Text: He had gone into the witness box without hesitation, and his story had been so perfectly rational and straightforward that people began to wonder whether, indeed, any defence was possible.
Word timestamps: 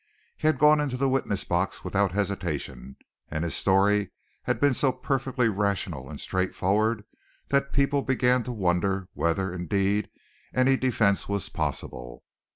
He 0.35 0.47
had 0.47 0.57
gone 0.57 0.79
into 0.81 0.97
the 0.97 1.07
witness 1.07 1.43
box 1.43 1.83
without 1.83 2.11
hesitation, 2.11 2.95
and 3.29 3.43
his 3.43 3.53
story 3.55 4.09
had 4.45 4.59
been 4.59 4.73
so 4.73 4.91
perfectly 4.91 5.47
rational 5.47 6.09
and 6.09 6.19
straightforward 6.19 7.05
that 7.49 7.71
people 7.71 8.01
began 8.01 8.41
to 8.45 8.51
wonder 8.51 9.09
whether, 9.13 9.53
indeed, 9.53 10.09
any 10.55 10.75
defence 10.75 11.29
was 11.29 11.49
possible. 11.49 12.23